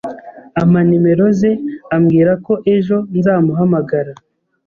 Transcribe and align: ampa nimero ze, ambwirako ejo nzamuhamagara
ampa 0.61 0.81
nimero 0.89 1.25
ze, 1.39 1.51
ambwirako 1.95 2.53
ejo 2.75 2.97
nzamuhamagara 3.17 4.13